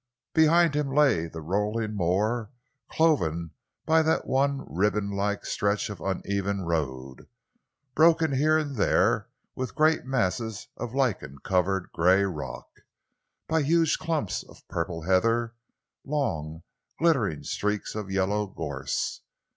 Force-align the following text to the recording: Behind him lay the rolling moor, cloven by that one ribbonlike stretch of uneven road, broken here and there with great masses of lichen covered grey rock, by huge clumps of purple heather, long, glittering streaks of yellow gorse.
Behind 0.33 0.75
him 0.75 0.91
lay 0.91 1.27
the 1.27 1.41
rolling 1.41 1.93
moor, 1.93 2.49
cloven 2.89 3.51
by 3.85 4.01
that 4.01 4.25
one 4.25 4.65
ribbonlike 4.67 5.45
stretch 5.45 5.91
of 5.91 6.01
uneven 6.01 6.61
road, 6.61 7.27
broken 7.93 8.31
here 8.33 8.57
and 8.57 8.77
there 8.77 9.29
with 9.55 9.75
great 9.75 10.03
masses 10.03 10.69
of 10.75 10.95
lichen 10.95 11.37
covered 11.43 11.91
grey 11.93 12.23
rock, 12.23 12.65
by 13.47 13.61
huge 13.61 13.99
clumps 13.99 14.41
of 14.41 14.67
purple 14.67 15.03
heather, 15.03 15.53
long, 16.03 16.63
glittering 16.97 17.43
streaks 17.43 17.93
of 17.93 18.09
yellow 18.09 18.47
gorse. 18.47 19.21